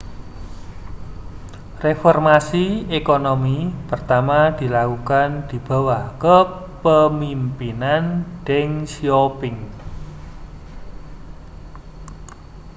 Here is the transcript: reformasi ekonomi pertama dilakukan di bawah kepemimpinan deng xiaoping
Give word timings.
reformasi 1.83 2.65
ekonomi 2.99 3.57
pertama 3.89 4.39
dilakukan 4.59 5.29
di 5.49 5.57
bawah 5.67 6.03
kepemimpinan 6.23 8.05
deng 8.45 8.69
xiaoping 8.91 9.57